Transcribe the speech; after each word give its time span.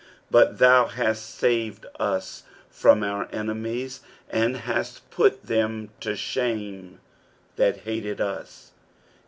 7 0.29 0.29
But 0.31 0.57
thou 0.57 0.87
hast 0.87 1.23
saved 1.29 1.85
us 1.99 2.41
from 2.71 3.03
our 3.03 3.27
enemies, 3.31 3.99
and 4.31 4.57
hast 4.57 5.07
put 5.11 5.43
them 5.45 5.91
to 5.99 6.15
shame 6.15 6.99
that 7.55 7.81
hated 7.81 8.19
us. 8.19 8.71